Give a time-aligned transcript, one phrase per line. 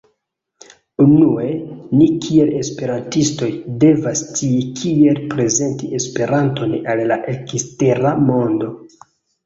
[1.03, 1.43] Unue,
[1.99, 3.51] ni kiel Esperantistoj,
[3.85, 8.77] devas scii kiel prezenti Esperanton al la ekstera mondo